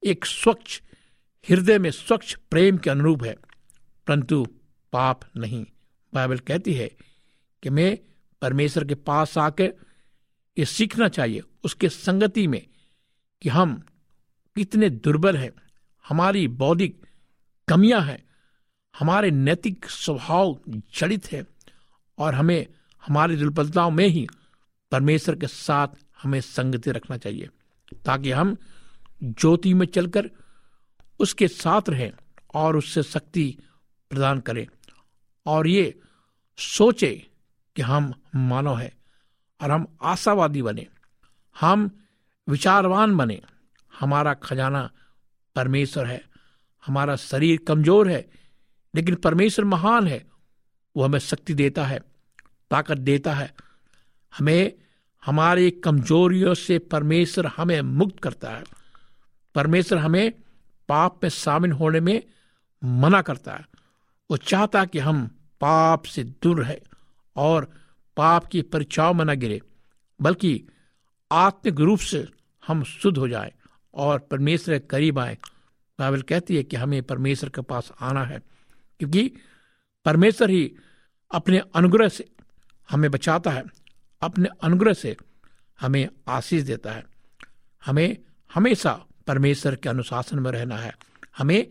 एक 0.04 0.26
स्वच्छ, 0.26 0.83
हृदय 1.50 1.78
में 1.78 1.90
स्वच्छ 1.90 2.37
प्रेम 2.50 2.78
के 2.78 2.90
अनुरूप 2.90 3.24
है, 3.24 3.37
परंतु 4.07 4.46
पाप 4.92 5.20
नहीं। 5.37 5.66
बाइबल 6.14 6.38
कहती 6.38 6.74
है 6.74 6.88
कि 7.62 7.70
मैं 7.70 7.98
परमेश्वर 8.42 8.85
के 8.85 8.94
पास 8.94 9.38
आकर 9.38 9.74
ये 10.59 10.64
सीखना 10.64 11.09
चाहिए 11.09 11.42
उसके 11.64 11.88
संगति 11.88 12.46
में 12.46 12.66
कि 13.42 13.48
हम 13.48 13.83
कितने 14.57 14.90
दुर्बल 14.90 15.37
हैं, 15.37 15.50
हमारी 16.09 16.48
बौद्धिक 16.48 17.07
कमियाँ 17.68 18.00
हैं, 18.00 18.24
हमारे 18.98 19.31
नैतिक 19.31 19.87
स्वभाव 19.90 20.61
जड़ित 20.68 21.33
है। 21.33 21.58
और 22.18 22.35
हमें, 22.35 22.66
हमारी 23.02 23.37
दुर्बलताओं 23.37 23.90
में 23.90 24.07
ही 24.07 24.26
परमेश्वर 24.92 25.37
के 25.37 25.46
साथ 25.46 25.88
हमें 26.22 26.40
संगति 26.40 26.90
रखना 26.90 27.16
चाहिए, 27.16 27.48
ताकि 28.04 28.31
हम 28.31 28.57
ज्योति 29.22 29.74
में 29.74 29.87
चलकर 29.87 30.31
उसके 31.20 31.48
साथ 31.48 31.88
रहें 31.88 32.12
और 32.54 32.76
उससे 32.76 33.02
शक्ति 33.02 33.57
प्रदान 34.11 34.40
करें। 34.40 34.66
और 35.46 35.66
ये 35.66 36.00
सोचे 36.59 37.26
कि 37.76 37.83
हम 37.83 38.12
मानव 38.35 38.76
हैं 38.76 38.92
और 39.61 39.70
हम 39.70 39.87
आशावादी 40.02 40.62
बने, 40.62 40.87
हम 41.57 41.90
विचारवान 42.48 43.16
बने, 43.16 43.40
हमारा 43.92 44.35
खजाना 44.35 44.90
परमेश्वर 45.57 46.07
है, 46.07 46.22
हमारा 46.87 47.16
शरीर 47.16 47.59
कमज़ोर 47.68 48.09
है, 48.09 48.26
लेकिन 48.94 49.14
परमेश्वर 49.14 49.64
महान 49.64 50.07
है, 50.07 50.24
वो 50.96 51.04
हमें 51.04 51.18
शक्ति 51.18 51.54
देता 51.54 51.85
है। 51.87 52.00
ताकत 52.70 52.98
देता 52.98 53.35
है। 53.35 53.52
हमें 54.33 54.72
हमारी 55.22 55.70
कमजोरियों 55.70 56.54
से 56.54 56.78
परमेश्वर 56.78 57.46
हमें 57.46 57.81
मुक्त 57.81 58.18
करता 58.22 58.50
है। 58.50 58.64
परमेश्वर 59.54 59.98
हमें 59.98 60.31
पाप 60.88 61.20
में 61.22 61.31
शामिल 61.31 61.72
होने 61.72 62.00
में 62.00 62.22
मना 62.83 63.22
करता 63.22 63.52
है। 63.52 63.66
वो 64.31 64.37
चाहता 64.37 64.85
कि 64.85 64.98
हम 64.98 65.26
पाप 65.61 66.04
से 66.04 66.24
दूर 66.24 66.62
रहे 66.64 66.76
और 67.37 67.68
पाप 68.16 68.46
की 68.46 68.62
परीक्षाओं 68.62 69.14
में 69.14 69.24
न 69.24 69.35
गिरे, 69.35 69.61
बल्कि 70.20 70.62
आत्मिक 71.31 71.81
रूप 71.81 71.98
से 71.98 72.26
हम 72.66 72.83
शुद्ध 72.85 73.18
हो 73.18 73.28
जाए 73.28 73.52
और 73.94 74.18
परमेश्वर 74.20 74.78
के 74.78 74.87
करीब 74.87 75.18
आए। 75.18 75.37
बाइबल 75.98 76.22
कहती 76.22 76.57
है 76.57 76.62
कि 76.62 76.76
हमें 76.76 77.02
परमेश्वर 77.02 77.50
के 77.50 77.61
पास 77.61 77.92
आना 78.00 78.24
है, 78.24 78.38
क्योंकि 79.00 79.31
परमेश्वर 80.04 80.50
ही 80.50 80.72
अपने 81.31 81.62
अनुग्रह 81.74 82.09
से 82.09 82.28
हमें 82.90 83.11
बचाता 83.11 83.51
है, 83.51 83.64
अपने 84.20 84.48
अनुग्रह 84.62 84.92
से 84.92 85.16
हमें 85.81 86.09
आशीष 86.29 86.62
देता 86.62 86.92
है। 86.92 87.05
हमें 87.87 88.16
हमेशा 88.55 89.05
परमेश्वर 89.27 89.77
के 89.77 89.88
अनुशासन 89.88 90.38
में 90.38 90.51
रहना 90.51 90.77
है। 90.77 90.96
हमें 91.38 91.70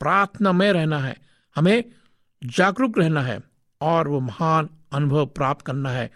प्रार्थना 0.00 0.52
में 0.52 0.72
रहना 0.72 0.98
है। 0.98 1.16
हमें 1.56 1.84
जागरूक 2.44 2.98
रहना 2.98 3.22
है 3.22 3.40
और 3.80 4.08
वो 4.08 4.20
महान 4.20 4.68
अनुभव 4.92 5.26
प्राप्त 5.26 5.66
करना 5.66 5.90
है, 5.90 6.10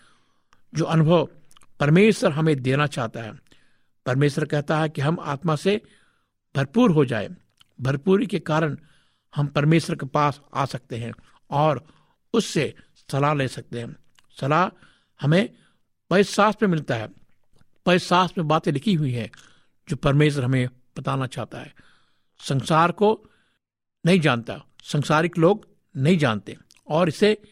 जो 0.75 0.85
अनुभव 0.85 1.29
परमेश्वर 1.81 2.33
हमें 2.33 2.63
देना 2.63 2.87
चाहता 2.87 3.21
है। 3.21 3.33
परमेश्वर 4.07 4.45
कहता 4.45 4.79
है 4.79 4.89
कि 4.89 5.01
हम 5.01 5.21
आत्मा 5.21 5.57
से 5.57 5.83
भरपूर 6.57 6.91
हो 6.91 7.05
जाए। 7.05 7.29
भरपूरी 7.81 8.27
के 8.27 8.39
कारण 8.39 8.77
हम 9.37 9.47
परमेश्वर 9.47 9.97
के 9.97 10.07
पास 10.07 10.41
आ 10.55 10.65
सकते 10.65 10.97
हैं 10.97 11.13
और 11.51 11.87
उससे 12.33 12.75
सलाह 13.13 13.35
ले 13.35 13.49
सकते 13.49 13.81
हैं। 13.81 13.97
सलाह 14.41 14.69
हमें 15.23 15.55
पैसास 16.11 16.57
में 16.63 16.69
मिलता 16.69 16.95
है। 16.95 17.09
पैसास 17.87 18.33
में 18.39 18.49
बातें 18.49 18.73
लिखी 18.73 18.95
हुई 18.95 19.13
हैं, 19.13 19.31
जो 19.89 19.97
परमेश्वर 19.97 20.45
हमें 20.45 20.69
बताना 20.99 21.27
चाहता 21.27 21.59
है। 21.59 21.75
संसार 22.41 22.93
को 22.93 23.31
नहीं 24.07 24.21
जानता, 24.21 24.65
संसारिक 24.83 25.39
लोग 25.39 25.69
नहीं 25.97 26.19
जानते 26.19 26.57
और 26.89 27.09
इसे 27.09 27.43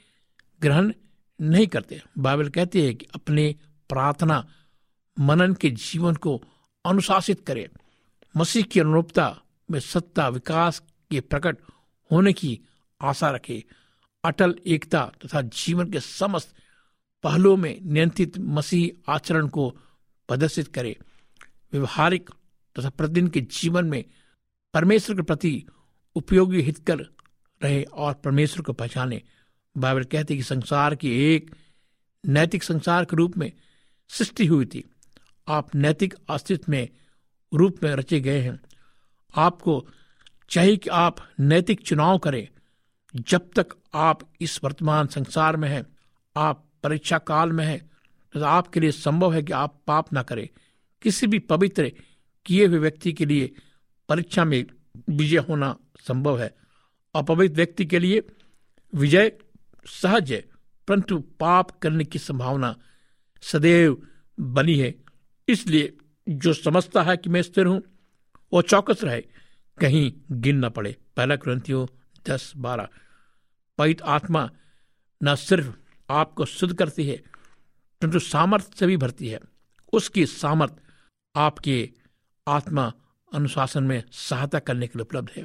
ग्रहण 0.60 0.92
नहीं 1.40 1.66
करते। 1.66 2.02
बाइबल 2.18 2.48
कहती 2.48 2.80
है 2.80 2.94
कि 2.94 3.06
अपने 3.14 3.54
प्रार्थना, 3.88 4.48
मनन 5.20 5.54
के 5.54 5.70
जीवन 5.70 6.14
को 6.14 6.42
अनुशासित 6.84 7.46
करे। 7.46 7.70
मसीह 8.36 8.62
की 8.62 8.80
अनुरूपता 8.80 9.42
में 9.70 9.80
सत्ता, 9.80 10.28
विकास 10.28 10.78
के 11.10 11.20
प्रकट 11.20 11.58
होने 12.12 12.32
की 12.32 12.60
आशा 13.02 13.30
रखे। 13.30 13.64
अटल 14.24 14.54
एकता 14.66 15.12
तथा 15.24 15.42
जीवन 15.42 15.90
के 15.90 16.00
समस्त 16.00 16.54
पहलुओं 17.26 17.56
में 17.56 17.80
नियंत्रित 17.82 18.38
मसीह 18.38 19.12
आचरण 19.12 19.48
को 19.48 19.70
प्रदर्शित 20.28 20.68
करे। 20.68 20.98
व्यवहारिक 21.72 22.30
तथा 22.78 22.90
प्रतिदिन 22.90 23.28
के 23.28 23.40
जीवन 23.40 23.84
में 23.84 24.04
परमेश्वर 24.74 25.16
के 25.16 25.22
प्रति 25.22 25.66
उपयोगी 26.14 26.60
हितकर 26.60 26.98
रहे 27.64 27.82
और 27.82 28.14
परमेश्वर 28.14 28.62
को 28.62 28.72
पहचाने। 28.72 29.22
बाइबल 29.76 30.04
कहते 30.04 30.36
कि 30.36 30.42
संसार 30.42 30.94
की 30.94 31.34
एक 31.34 31.56
नैतिक 32.26 32.62
संसार 32.62 33.04
के 33.04 33.16
रूप 33.16 33.38
में 33.38 33.52
सृष्टि 34.08 34.46
हुई 34.46 34.66
थी। 34.66 34.84
आप 35.48 35.74
नैतिक 35.74 36.14
अस्तित्व 36.30 36.72
में 36.72 36.88
रूप 37.54 37.76
में 37.82 37.94
रचे 37.94 38.20
गए 38.20 38.40
हैं। 38.40 38.60
आपको 39.36 39.88
चाहिए 40.50 40.76
कि 40.76 40.90
आप 40.90 41.16
नैतिक 41.40 41.80
चुनाव 41.80 42.18
करें। 42.18 42.48
जब 43.16 43.50
तक 43.56 43.66
आप 43.94 44.32
इस 44.40 44.64
वर्तमान 44.64 45.06
संसार 45.06 45.56
में 45.56 45.68
हैं, 45.68 45.86
आप 46.36 46.65
परीक्षा 46.86 47.18
काल 47.18 47.52
में 47.52 47.64
है 47.64 47.78
तो 48.34 48.44
आपके 48.44 48.80
लिए 48.80 48.90
संभव 48.92 49.32
है 49.34 49.42
कि 49.42 49.52
आप 49.52 49.80
पाप 49.86 50.12
ना 50.12 50.22
करें। 50.22 50.48
किसी 51.02 51.26
भी 51.26 51.38
पवित्र 51.38 51.90
किए 52.46 52.66
हुए 52.66 52.78
व्यक्ति 52.78 53.12
के 53.12 53.26
लिए 53.26 53.50
परीक्षा 54.08 54.44
में 54.44 54.64
विजय 55.10 55.38
होना 55.38 55.76
संभव 56.00 56.38
है। 56.40 56.54
अपवित्र 57.14 57.56
व्यक्ति 57.56 57.84
के 57.86 57.98
लिए 57.98 58.22
विजय 58.92 59.32
सहज 59.86 60.32
है, 60.32 60.44
परंतु 60.88 61.18
पाप 61.40 61.70
करने 61.78 62.04
की 62.04 62.18
संभावना 62.18 62.74
सदैव 63.42 63.96
बनी 64.38 64.76
है। 64.78 64.94
इसलिए 65.48 65.96
जो 66.26 66.52
समझता 66.52 67.02
है 67.02 67.16
कि 67.16 67.30
मैं 67.30 67.42
स्थिर 67.42 67.66
हूँ, 67.66 67.82
वो 68.52 68.62
चौकस 68.62 69.04
रहे, 69.04 69.20
कहीं 69.78 70.12
गिन 70.32 70.64
न 70.64 70.68
पड़े। 70.68 70.96
पहला 71.16 71.36
ग्रंथियों 71.36 71.86
दस 72.26 72.52
बारह। 72.56 72.88
पवित 73.78 74.02
आत्मा 74.02 74.48
न 75.20 75.34
सिर्फ़ 75.36 75.72
आपको 76.10 76.44
शुद्ध 76.44 76.78
करती 76.78 77.08
है 77.08 77.16
परंतु 78.02 78.18
सामर्थ्य 78.18 78.70
से 78.76 78.86
भी 78.86 78.96
भरती 78.96 79.28
है। 79.28 79.40
उसकी 79.92 80.26
सामर्थ 80.26 80.72
आपके 81.36 81.90
आत्मा 82.48 82.92
अनुशासन 83.34 83.84
में 83.84 84.02
सहायता 84.12 84.58
करने 84.58 84.86
के 84.86 84.98
लिए 84.98 85.02
उपलब्ध 85.02 85.30
है। 85.36 85.44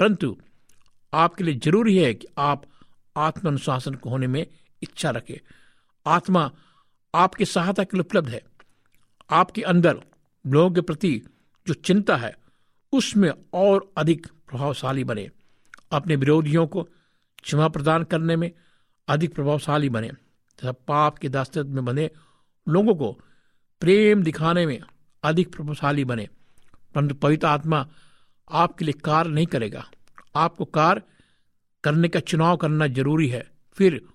परंतु 0.00 0.36
आपके 1.14 1.44
लिए 1.44 1.54
ज़रूरी 1.54 1.98
है 1.98 2.14
कि 2.14 2.26
आप 2.38 2.62
आत्म 3.16 3.48
अनुशासन 3.48 3.94
को 3.94 4.10
होने 4.10 4.26
में 4.26 4.46
इच्छा 4.82 5.10
रखें। 5.10 5.36
आत्मा 6.06 6.50
आपकी 7.14 7.44
सहायता 7.44 7.84
के 7.84 7.96
लिए 7.96 8.00
उपलब्ध 8.00 8.28
है। 8.28 8.42
आपके 9.30 9.62
अंदर 9.62 10.00
लोगों 10.46 10.70
के 10.70 10.80
प्रति 10.80 11.22
जो 11.66 11.74
चिंता 11.74 12.16
है, 12.16 12.36
उसमें 12.92 13.30
और 13.52 13.92
अधिक 13.96 14.26
प्रभावशाली 14.26 15.04
बने। 15.04 15.30
अपने 15.92 16.16
विरोधियों 16.16 16.66
को 16.66 16.82
क्षमा 17.42 17.68
प्रदान 17.68 18.04
करने 18.04 18.36
में 18.36 18.52
अधिक 19.08 19.34
प्रभावशाली 19.34 19.88
बने, 19.88 20.08
तथा 20.08 20.72
पाप 20.72 21.18
के 21.18 21.28
दास्तित्व 21.28 21.68
में 21.68 21.84
बने 21.84 22.10
लोगों 22.68 22.94
को 22.94 23.20
प्रेम 23.80 24.22
दिखाने 24.22 24.66
में 24.66 24.80
अधिक 25.22 25.56
प्रभावशाली 25.56 26.04
बने। 26.04 26.28
परंतु 26.94 27.14
पवित्र 27.14 27.46
आत्मा 27.46 27.88
आपके 28.52 28.84
लिए 28.84 28.92
कार्य 28.92 29.30
नहीं 29.30 29.46
करेगा। 29.46 29.90
आपको 30.36 30.64
कार्य 30.64 31.02
करने 31.84 32.08
का 32.08 32.20
चुनाव 32.20 32.56
करना 32.56 32.86
ज़रूरी 32.86 33.28
है, 33.28 33.50
फिर 33.74 34.06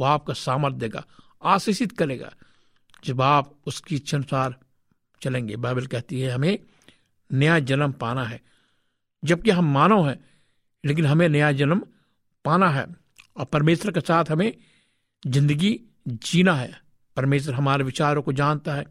वह 0.00 0.08
आपका 0.08 0.34
सामर्थ्य 0.34 0.78
देगा, 0.78 1.04
आशीषित 1.42 1.98
करेगा। 1.98 2.32
जब 3.04 3.22
आप 3.22 3.54
उसकी 3.66 3.96
इच्छा 3.96 4.16
अनुसार 4.16 4.60
चलेंगे, 5.22 5.56
बाइबल 5.56 5.86
कहती 5.86 6.20
है, 6.20 6.30
हमें 6.30 6.58
नया 7.32 7.58
जन्म 7.58 7.92
पाना 7.92 8.24
है। 8.24 8.40
जबकि 9.24 9.50
हम 9.50 9.72
मानव 9.72 10.08
हैं, 10.08 10.24
लेकिन 10.84 11.06
हमें 11.06 11.28
नया 11.28 11.52
जन्म 11.52 11.82
पाना 12.44 12.70
है। 12.70 12.99
और 13.40 13.46
परमेश्वर 13.46 13.92
के 13.92 14.00
साथ 14.00 14.24
हमें 14.30 14.56
ज़िंदगी 15.26 15.80
जीना 16.08 16.54
है। 16.54 16.80
परमेश्वर 17.16 17.54
हमारे 17.54 17.84
विचारों 17.84 18.22
को 18.22 18.32
जानता 18.32 18.74
है। 18.74 18.84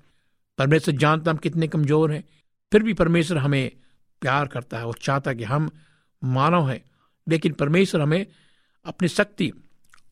परमेश्वर 0.58 0.96
जानता 0.96 1.32
हम 1.32 1.38
कितने 1.38 1.68
कमज़ोर 1.68 2.12
हैं। 2.12 2.24
फिर 2.72 2.84
भी 2.84 2.94
परमेश्वर 2.94 3.38
हमें 3.38 3.72
प्यार 4.22 4.48
करता 4.48 4.78
है 4.78 4.86
वो 4.86 4.94
चाहता 4.94 5.32
है 5.32 5.38
कि 5.38 5.44
हम 5.44 5.70
मानव 6.24 6.70
हैं। 6.70 6.84
लेकिन 7.28 7.54
परमेश्वर 7.54 8.02
हमें 8.02 8.26
अपनी 8.86 9.08
शक्ति, 9.08 9.52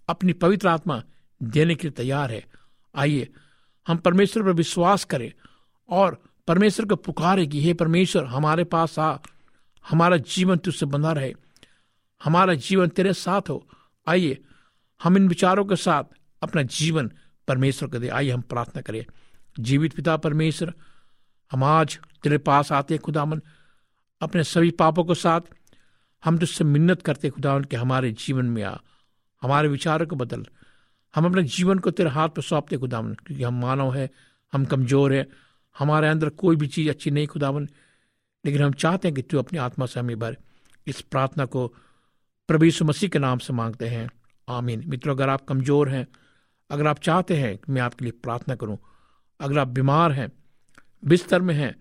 अपनी 0.10 0.34
पवित्र 0.34 0.68
आत्मा 0.68 1.04
देने 1.44 1.76
के 1.76 1.88
लिए 1.88 1.92
तैयार 1.92 2.32
है। 2.32 2.46
आइए, 2.96 3.28
हम 3.88 3.98
परमेश्वर 3.98 4.44
पर 4.44 4.52
विश्वास 4.52 5.04
करें 5.04 5.32
और 5.90 6.24
परमेश्वर 6.48 6.86
को 6.86 6.96
पुकारे 6.96 7.48
कि 7.48 7.64
हे 7.64 7.74
परमेश्वर, 7.74 8.26
हमारे 8.26 8.64
पास 8.64 9.00
आ, 9.00 9.18
हमारा 9.90 10.18
जीवन 10.18 10.58
तुझसे 10.58 10.86
बंधा 10.86 11.12
रहे। 11.12 11.34
हमारा 12.24 12.54
जीवन 12.54 12.88
तेरे 12.88 13.14
साथ 13.14 13.42
हो। 13.50 13.68
आइए, 14.08 14.38
हम 15.04 15.18
इन 15.18 15.28
विचारों 15.28 15.66
के 15.66 15.76
साथ 15.76 16.04
अपना 16.44 16.62
जीवन 16.62 17.12
परमेश्वर 17.48 17.90
को 17.90 18.00
दे 18.00 18.08
आइए, 18.08 18.32
हम 18.32 18.42
प्रार्थना 18.42 18.82
करें। 18.82 19.06
जीवित 19.60 19.94
पिता 19.94 20.18
परमेश्वर, 20.18 20.74
हम 21.52 21.64
आज 21.64 22.00
तेरे 22.24 22.38
पास 22.38 22.72
आते 22.72 22.94
हैं, 22.94 23.02
खुदावन। 23.02 23.42
अपने 24.22 24.44
सभी 24.44 24.72
पापों 24.72 25.04
के 25.04 25.16
साथ 25.16 25.42
हम 26.26 26.38
तुझसे 26.38 26.64
मिन्नत 26.64 27.02
करते 27.02 27.30
खुदावन, 27.30 27.64
कि 27.64 27.76
हमारे 27.76 28.12
जीवन 28.12 28.46
में 28.46 28.64
आ। 28.64 28.78
हमारे 29.42 29.68
विचारों 29.68 30.08
को 30.08 30.16
बदल। 30.16 30.46
हम 31.16 31.26
अपने 31.26 31.44
जीवन 31.44 31.80
को 31.80 31.92
तेरे 31.92 32.10
हाथ 32.10 32.30
पर 32.30 32.42
सौंपते 32.42 32.78
खुदावन, 32.78 33.14
क्योंकि 33.14 33.44
हम 33.44 33.62
मानव 33.62 33.94
है, 33.94 34.10
हम 34.54 34.66
कमज़ोर 34.66 35.14
हैं। 35.14 35.28
हमारे 35.80 36.08
अंदर 36.08 36.30
कोई 36.30 36.56
भी 36.56 36.68
चीज़ 36.68 36.90
अच्छी 36.90 37.12
नहीं, 37.12 37.28
खुदावन। 37.28 37.70
लेकिन 38.46 38.64
हम 38.64 38.72
चाहते 38.72 39.08
हैं 39.08 39.16
कि 39.16 39.22
तू 39.22 39.40
अपनी 39.40 39.60
आत्मा 39.60 39.86
से 39.86 40.00
हमें 40.00 40.20
भर। 40.20 40.38
इस 40.88 41.02
प्रार्थना 41.02 41.46
को 41.46 41.76
प्रभु 42.48 42.66
यीशु 42.66 42.86
मसीह 42.86 43.10
के 43.10 43.20
नाम 43.20 43.38
से 43.38 43.54
मांगते 43.54 43.88
हैं। 43.88 44.10
आमीन। 44.50 44.84
मित्रों, 44.88 45.16
अगर 45.16 45.30
आप 45.30 45.46
कमज़ोर 45.46 45.90
हैं, 45.90 46.08
अगर 46.70 46.88
आप 46.88 47.00
चाहते 47.00 47.36
हैं 47.36 47.58
कि 47.58 47.72
मैं 47.72 47.82
आपके 47.82 48.06
लिए 48.06 48.12
प्रार्थना 48.12 48.56
करूँ, 48.56 48.78
अगर 49.40 49.60
आप 49.60 49.68
बीमार 49.68 50.12
हैं, 50.12 50.32
बिस्तर 51.06 51.42
में 51.42 51.56
हैं, 51.56 51.76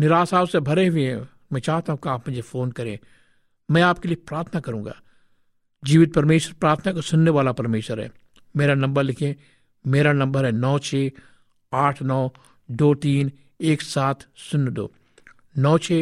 निराशाओं 0.00 0.46
से 0.46 0.60
भरे 0.60 0.86
हुए 0.86 1.06
हैं, 1.06 1.28
मैं 1.52 1.60
चाहता 1.60 1.92
हूँ 1.92 2.00
कि 2.00 2.08
आप 2.08 2.28
मुझे 2.28 2.40
फ़ोन 2.40 2.70
करें। 2.70 2.98
मैं 3.70 3.82
आपके 3.82 4.08
लिए 4.08 4.16
प्रार्थना 4.16 4.60
करूँगा। 4.60 4.94
जीवित 5.84 6.14
परमेश्वर, 6.14 6.54
प्रार्थना 6.60 6.92
को 6.92 7.00
सुनने 7.00 7.30
वाला 7.30 7.52
परमेश्वर 7.52 8.00
है। 8.00 8.10
मेरा 8.56 8.74
नंबर 8.74 9.02
लिखें। 9.02 9.34
मेरा 9.86 10.12
नंबर 10.12 10.44
है 10.44 10.52
नौ 10.52 10.78
छ 10.78 10.94
आठ 11.72 12.02
नौ 12.02 12.30
दो 12.70 12.94
तीन 12.94 13.32
एक 13.60 13.82
सात 13.82 14.24
शून्य 14.36 14.70
दो। 14.70 14.92
नौ 15.58 15.78
छ 15.78 15.92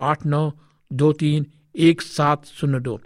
आठ 0.00 0.26
नौ 0.26 0.52
दो 0.92 1.12
तीन 1.12 1.46
एक 1.76 2.02
सात 2.02 2.46
शून्य 2.46 2.80
दो। 2.80 3.00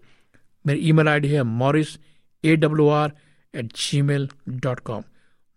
मेरी 0.67 0.81
ईमेल 0.89 1.09
आईडी 1.09 1.29
है 1.29 1.43
Morris 1.43 1.99
A 2.45 2.57
W 2.57 2.89
R 2.89 3.13
at 3.55 3.73
G 3.77 4.03
mail 4.03 4.29
dot 4.49 4.81
com 4.81 5.03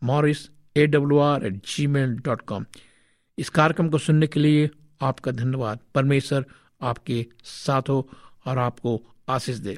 Morris 0.03 0.49
A 0.77 0.87
W 0.87 1.17
R 1.17 1.45
at 1.45 1.53
G 1.53 1.87
mail 1.87 2.15
dot 2.17 2.41
com 2.41 2.65
इस 3.37 3.49
कार्यक्रम 3.49 3.89
को 3.89 3.97
सुनने 3.97 4.27
के 4.27 4.39
लिए 4.39 4.69
आपका 5.01 5.31
धन्यवाद। 5.31 5.79
परमेश्वर 5.95 6.45
आपके 6.81 7.25
साथ 7.43 7.89
हो 7.89 8.09
और 8.45 8.57
आपको 8.57 9.01
आशीष 9.29 9.55
दे। 9.55 9.77